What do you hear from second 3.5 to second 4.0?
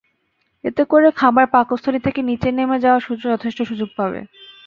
সুযোগ